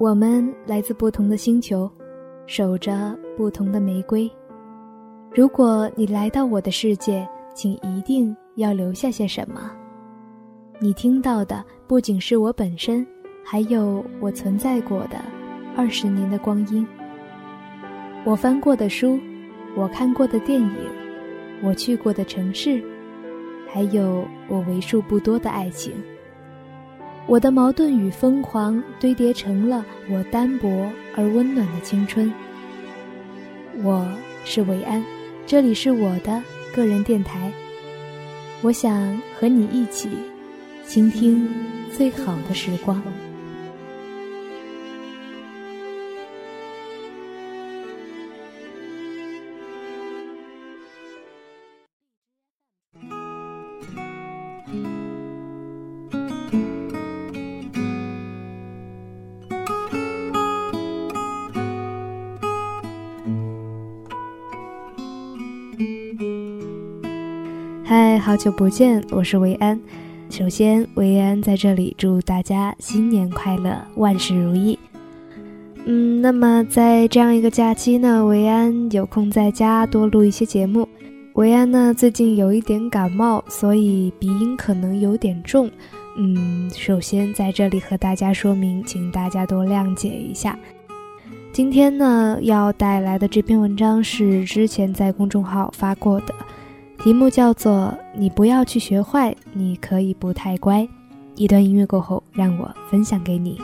[0.00, 1.86] 我们来自不同的星球，
[2.46, 4.32] 守着不同的玫瑰。
[5.30, 9.70] 如果你来到我的世界，请一定要留下些什么。
[10.78, 13.06] 你听到的不仅是我本身，
[13.44, 15.18] 还有我存在过的
[15.76, 16.88] 二十年的光阴。
[18.24, 19.20] 我翻过的书，
[19.76, 20.76] 我看过的电影，
[21.62, 22.82] 我去过的城市，
[23.68, 25.92] 还有我为数不多的爱情。
[27.26, 32.32] 我的矛盾与疯狂堆叠成了我单薄而温暖的青春。
[33.82, 34.06] 我
[34.44, 35.04] 是维安，
[35.46, 36.42] 这里是我的
[36.74, 37.52] 个人电台。
[38.62, 40.10] 我想和你一起
[40.84, 41.48] 倾听
[41.92, 43.00] 最好的时光。
[68.02, 69.78] 嗨，好久不见，我是维安。
[70.30, 74.78] 首先，维安在这里祝大家新年快乐，万事如意。
[75.84, 80.88] 嗯，那么在这样一个假期呢，维安有空在家多录一些节目。
[81.34, 85.70] 维安呢最近有一点感冒，所以鼻音可能有点重。
[86.16, 90.58] 嗯，首先在这里和大家说明，请大家多谅解一下。
[91.52, 96.34] 今天呢要带来的这篇文章是之前在公众号发过的。
[97.02, 100.86] 题目叫做“你不要去学坏，你可以不太乖”。
[101.34, 103.58] 一段音乐过后，让我分享给你。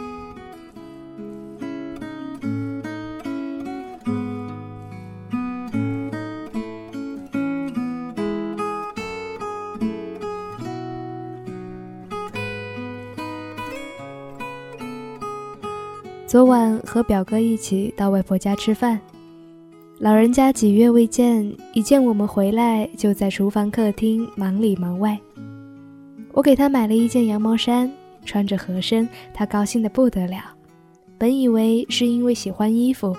[16.27, 18.99] 昨晚和表哥一起到外婆家吃饭。
[19.99, 25.19] 老人家几月未见，一见我们回来，就在厨房、客厅忙里忙外。
[26.33, 27.91] 我给他买了一件羊毛衫，
[28.23, 30.55] 穿着合身，他高兴得不得了。
[31.17, 33.17] 本以为是因为喜欢衣服，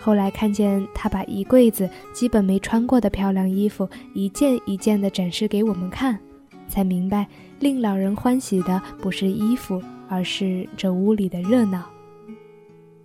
[0.00, 6.18] 后来看见他把一柜子基本没穿过的漂亮衣服一件一件地展示给我们看，
[6.66, 7.28] 才明白
[7.60, 11.84] 令老人欢喜的不是衣服，而是这屋里的热闹。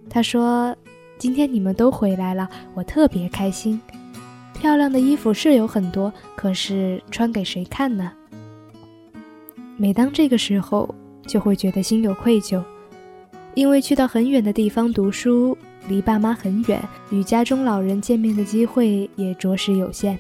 [0.09, 0.74] 他说。
[1.19, 3.80] 今天你们都回来了，我特别开心。
[4.53, 8.09] 漂亮的衣服是有很多，可是穿给谁看呢？
[9.75, 10.96] 每当这个时候，
[11.28, 12.63] 就会觉得心有愧疚，
[13.53, 15.58] 因为去到很远的地方读书，
[15.90, 20.18] 离爸妈很远，与家中老人见面的机会也着实有限。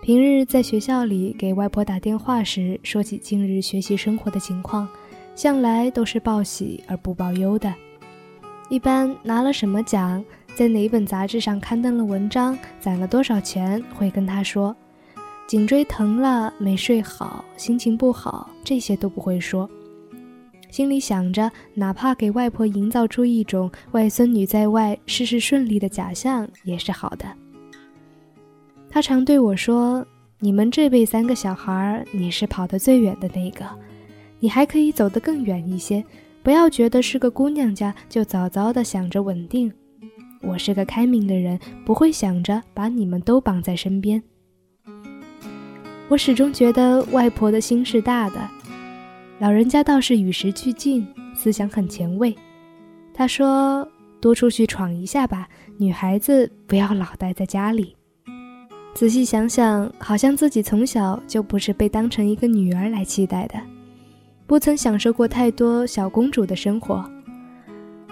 [0.00, 4.88] 平日在学校里给外婆打电话时，说起近日学习生活的情况，
[5.36, 7.74] 向来都是报喜而不报忧的。
[8.70, 14.74] 一般拿了什么奖，在哪本杂志上刊登了文章，攒了多少钱，会跟他说。
[15.48, 19.68] 颈椎疼了，没睡好，心情不好，这些都不会说。
[20.70, 27.26] 心里想着，哪怕给外婆营造出一种外孙女在外事事顺利的假象，也是好的。
[28.88, 30.06] 他常对我说
[30.38, 33.64] ：“你们这辈三个小孩，你是跑得最远的那个，
[34.38, 36.04] 你还可以走得更远一些。”
[36.42, 39.70] 不要觉得是个姑娘家就早早的想着稳定。
[40.42, 44.22] 我是个开明的人，不会想着把你们都绑在身边。
[46.08, 48.48] 我始终觉得外婆的心是大的，
[49.38, 52.34] 老人家倒是与时俱进，思想很前卫。
[53.12, 53.86] 他说
[54.18, 55.46] ：“多出去闯一下吧，
[55.76, 57.94] 女孩子不要老待在家里。”
[58.94, 63.60] 仔细想想，好像自己从小就不是被当成一个女儿来期待的。
[64.50, 67.08] 不曾享受过太多小公主的生活。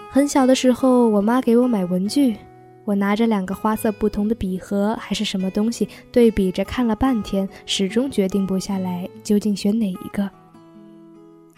[0.08, 2.36] 很小的时候，我妈给我买文具，
[2.84, 10.30] 我拿着两个花色不同的笔盒还是什么东西对比着看了半天，始终决定不下来究竟选哪一个。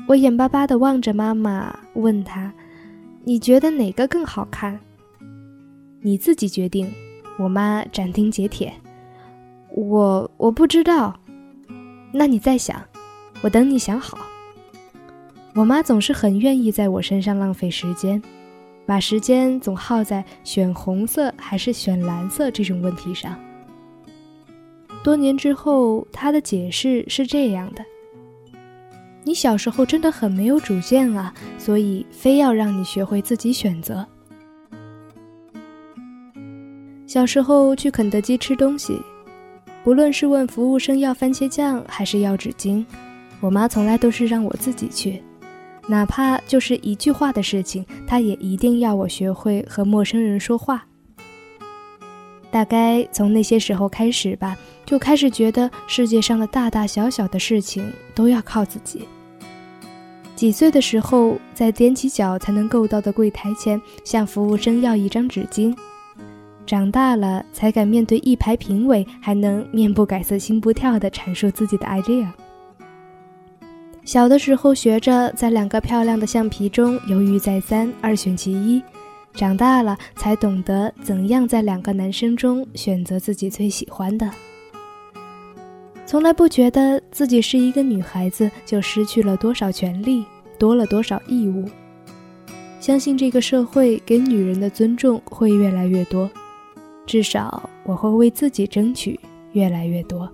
[0.09, 2.51] 我眼巴巴地望着妈妈，问她
[3.23, 4.81] ：“你觉得哪个更好看？”
[6.01, 6.91] 你自己决定。
[7.39, 8.73] 我妈斩钉截铁
[9.77, 11.15] ：“我我不知道。”
[12.15, 12.83] 那你再想，
[13.43, 14.17] 我等你想好。
[15.55, 18.23] 我妈总是很愿意在我身上浪费时间，
[18.87, 23.39] 把时间总耗在选红色还是选蓝色这种问题上。
[25.03, 27.85] 多年之后，她的解释是这样的：
[29.25, 34.07] 你小时候真的很没有主见啊，所以非要让你学会自己选择。
[37.07, 38.97] 小时候去肯德基吃东西，
[39.83, 42.85] 不论是问服务生要番茄酱还是要纸巾，
[43.41, 45.21] 我妈从来都是让我自己去。
[45.91, 50.87] 哪怕就是一句话的事情，他也一定要我学会和陌生人说话。
[52.49, 54.57] 大概从那些时候开始吧，
[54.87, 59.09] 就开始觉得世界上的大大小小的事情都要靠自己。
[60.37, 65.77] 几岁的时候，在踮起脚才能够到的柜台前向服务生要一张纸巾；
[66.65, 72.29] 长大了才敢面对一排评委，还能面不改色心不跳地阐述自己的 idea。
[74.11, 78.83] 小的时候学着在两个漂亮的橡皮中犹豫再三，二选其一。
[79.35, 84.29] 长大了才懂得怎样在两个男生中选择自己最喜欢的。
[86.05, 90.25] 从来不觉得自己是一个女孩子就失去了多少权利，
[90.59, 91.71] 多了多少义务。
[92.81, 96.29] 相信这个社会给女人的尊重会越来越多，
[97.07, 99.21] 至少我会为自己争取
[99.53, 100.29] 越来越多。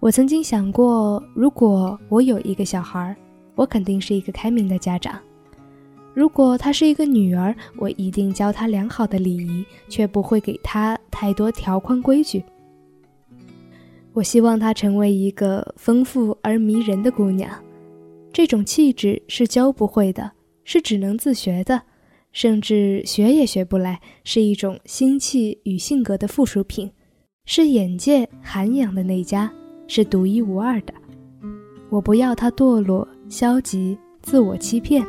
[0.00, 3.14] 我曾经想过，如果我有一个小孩，
[3.54, 5.20] 我肯定是一个开明的家长。
[6.14, 12.42] 如果她是一个女儿，我一定教她良好的礼仪，却不会给她太多条框规矩。
[14.14, 17.50] 我希望她成为一个丰富而迷人的姑娘，
[18.32, 20.32] 这种气质是教不会的，
[20.64, 21.82] 是只能自学的，
[22.32, 26.90] 甚至学也学不来，是一种心气与性格的附属品，
[27.44, 29.52] 是眼界涵养的内家，
[29.92, 30.94] 是独一无二的。
[31.88, 35.04] 我不要他堕落、消极、自我欺骗。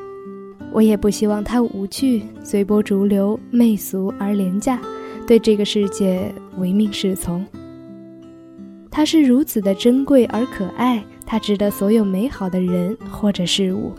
[0.74, 4.82] 我也不希望他无趣、随波逐流、媚俗而廉价，
[5.28, 7.46] 对这个世界唯命是从。
[8.90, 13.94] 他是如此的珍贵而可爱，他值得所有美好的人或者事物。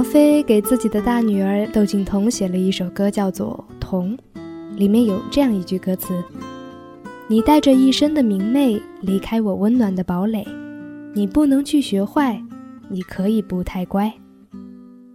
[0.00, 4.16] 王菲给自己的大女儿窦靖童写了一首歌，叫做《童》，
[4.74, 6.14] 里面有这样一句歌词
[7.28, 10.42] ：“你带着一身的明媚离开我温暖的堡垒，
[11.12, 12.42] 你不能去学坏，
[12.88, 14.10] 你可以不太乖。”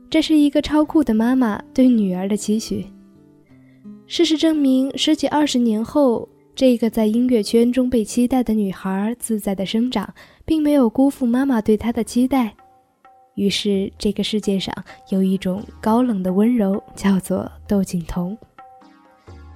[0.07, 2.85] 这是一个超酷的妈妈对女儿的期许。
[4.05, 10.13] 事实证明，十几二十年后，这个在音乐圈中被期待的女孩自在的生长，
[10.45, 12.53] 并没有辜负妈妈对她的期待。
[13.35, 14.73] 于是，这个世界上
[15.09, 18.37] 有一种高冷的温柔，叫做窦靖童。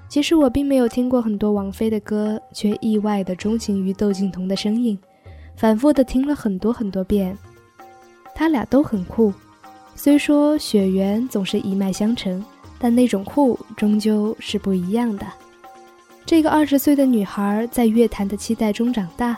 [0.09, 4.99] 其实我并没有听过很多王菲的歌，却意外的钟情于窦靖童的声音，
[5.55, 7.37] 反复的听了很多很多遍。
[8.35, 9.33] 他俩都很酷，
[9.95, 12.43] 虽说血缘总是一脉相承，
[12.79, 15.25] 但那种酷终究是不一样的。
[16.25, 19.37] 这个二十岁的女孩在乐坛的期待中长大。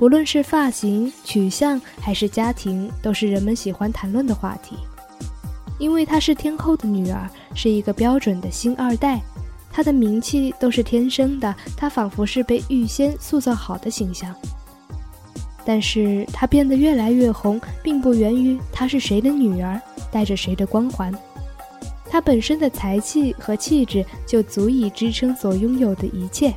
[0.00, 4.74] 不论是发型、取向还是家庭，都是人们喜欢谈论的话题。
[5.78, 9.20] 因为她是天后的女儿，是一个标准的星二代，
[9.70, 14.34] 她的名气都是天生的，她仿佛是被预先塑造好的形象。
[15.66, 19.78] 但是她变得越来越红，并不源于她是谁的女儿，
[20.10, 21.12] 带着谁的光环，
[22.08, 26.54] 她本身的才气和气质就足以支撑所拥有的一切。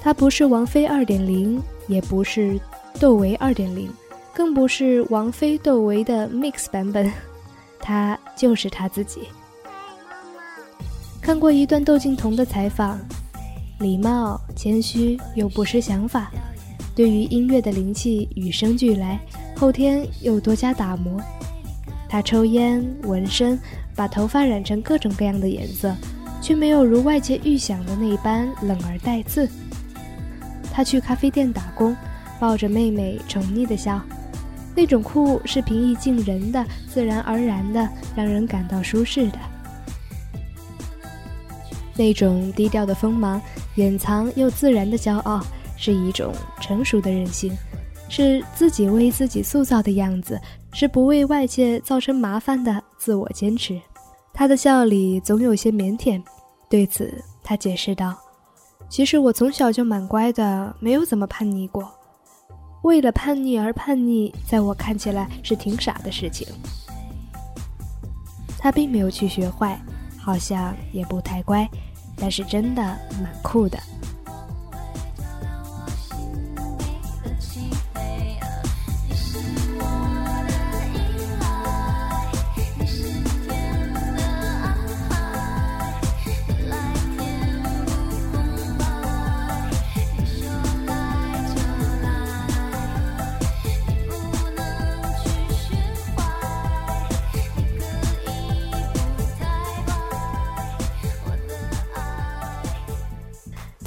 [0.00, 1.60] 她不是王菲二点零。
[1.90, 2.58] 也不是
[3.00, 3.90] 窦唯二点零，
[4.32, 7.12] 更不是王菲窦唯的 mix 版本，
[7.80, 9.22] 她就是她自己。
[11.20, 12.98] 看过一段窦靖童的采访，
[13.80, 16.30] 礼貌、谦虚又不失想法，
[16.94, 19.20] 对于音乐的灵气与生俱来，
[19.56, 21.20] 后天又多加打磨。
[22.08, 23.58] 他抽烟、纹身，
[23.96, 25.94] 把头发染成各种各样的颜色，
[26.40, 29.48] 却没有如外界预想的那般冷而带刺。
[30.72, 31.96] 他去咖啡店打工，
[32.38, 34.00] 抱着妹妹宠溺的笑，
[34.74, 39.38] 那种酷是平易近人的、自然而然的，让人感到舒适的。
[41.96, 43.40] 那种低调的锋芒，
[43.74, 45.44] 掩藏又自然的骄傲，
[45.76, 47.54] 是一种成熟的任性，
[48.08, 50.40] 是自己为自己塑造的样子，
[50.72, 53.78] 是不为外界造成麻烦的自我坚持。
[54.32, 56.22] 他的笑里总有些腼腆，
[56.70, 58.16] 对此他解释道。
[58.90, 61.88] 其实我从小就蛮乖的，没有怎么叛逆过。
[62.82, 66.48] 为了叛逆而叛逆，在我看起来是挺傻的事情。
[68.58, 69.80] 他并没有去学坏，
[70.18, 71.68] 好像也不太乖，
[72.16, 72.82] 但是真的
[73.22, 73.78] 蛮酷的。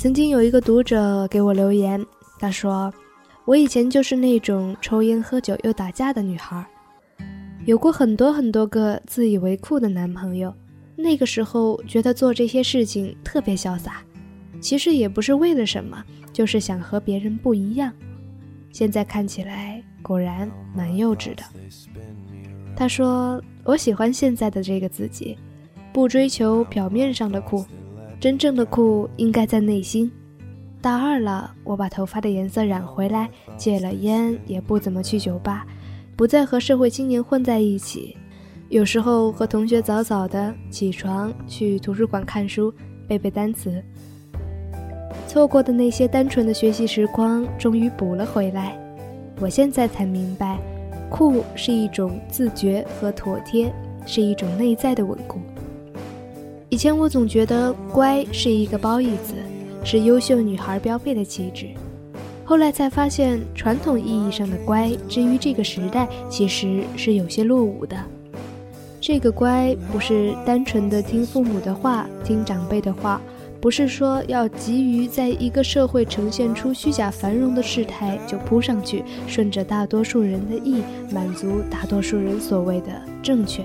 [0.03, 2.05] 曾经有一个读者给我留言，
[2.37, 2.93] 他说
[3.47, 6.61] ：“我以前就是那种抽烟喝酒又打架的女孩，
[7.63, 10.53] 有过很多很多个自以为酷的男朋友。
[10.97, 14.03] 那个时候觉得做这些事情特别潇洒，
[14.59, 17.89] 其实也不是为了什么，就是想和别人不一样。
[18.73, 21.43] 现在看起来果然蛮幼稚的。”
[22.75, 25.37] 他说：“我喜欢现在的这个自己，
[25.93, 27.65] 不追求表面上的酷。”
[28.23, 30.09] 真正的酷应该在内心。
[30.81, 35.67] 大二了，我把头发的颜色染回来，戒了烟，也不怎么去酒吧，
[36.15, 38.15] 不再和社会青年混在一起。
[38.69, 42.73] 有时候和同学早早的起床，去图书馆看书，
[43.09, 43.83] 背背单词。
[45.27, 48.73] 错过的那些单纯的学习时光，终于补了回来。
[49.41, 50.57] 我现在才明白，
[51.09, 53.69] 酷是一种自觉和妥帖，
[54.05, 55.39] 是一种内在的稳固。
[56.73, 59.35] 以前我总觉得乖是一个褒义词，
[59.83, 61.67] 是优秀女孩标配的气质。
[62.43, 67.95] 后来才发现，传统意义上的乖，至于这个时代，其实是有些落伍的。
[68.99, 73.21] 这个乖不是单纯的听父母的话，听长辈的话，
[73.61, 82.87] 不是说要急于在一个社会呈现出虚假繁荣的事态就扑上去，顺着大多数人的意，满足大多数人所谓的
[83.21, 83.61] 正确。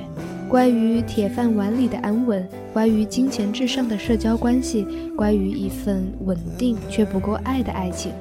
[0.48, 8.12] 关于铁饭碗里的安稳，关于金钱至上的社交关系，关于一份稳定却不够爱的爱情，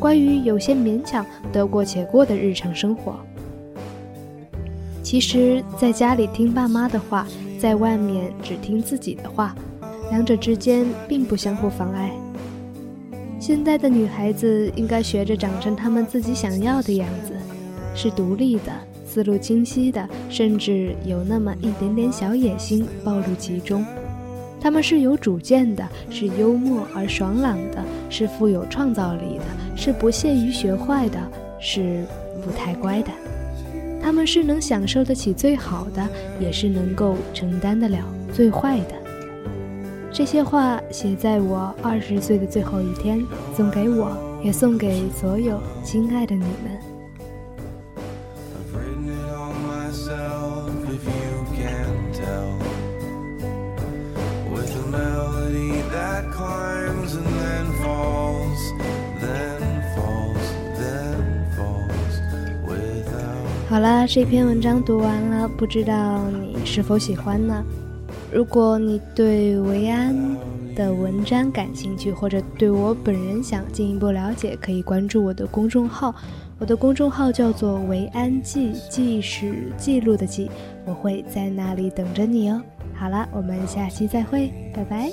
[0.00, 3.16] 关于有些勉强得过且过的日常生活。
[5.02, 7.26] 其实，在家里听爸妈的话，
[7.58, 9.54] 在外面只听自己的话，
[10.10, 12.10] 两者之间并不相互妨碍。
[13.38, 17.34] 现在的女孩子应该学着长成她们自己想要的样子，
[17.94, 18.72] 是独立的。
[19.18, 23.84] 思路清晰的，甚至有那么一点点小野心暴露其中。
[24.60, 29.44] 他们是有主见的，是幽默而爽朗的，是富有创造力的，
[29.76, 31.18] 是不屑于学坏的，
[31.58, 32.04] 是
[32.44, 33.10] 不太乖的。
[34.00, 36.08] 他们是能享受得起最好的，
[36.38, 37.98] 也是能够承担得了
[38.32, 38.94] 最坏的。
[40.12, 43.20] 这些话写在我二十岁的最后一天，
[43.56, 46.97] 送给我，也送给所有亲爱的你们。
[63.78, 67.62] 好啦，这篇文章读完了，不知道你是否喜欢呢？
[68.32, 70.12] 如果你对维安
[70.74, 76.12] 的文章感兴趣，或者对我本人想进一步了解，可以关注我的公众号。
[76.58, 80.50] 我的公众号叫做维安记，记是记录的记，
[80.84, 82.60] 我会在那里等着你哦。
[82.96, 85.08] 好了，我们下期再会，拜拜。